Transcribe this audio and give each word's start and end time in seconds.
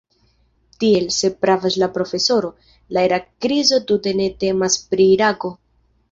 Tiel, 0.83 1.03
se 1.15 1.29
pravas 1.43 1.75
la 1.81 1.89
profesoro, 1.97 2.49
la 2.97 3.03
Irak-krizo 3.09 3.79
tute 3.91 4.13
ne 4.23 4.27
temas 4.45 4.79
pri 4.95 5.07
Irako. 5.19 5.53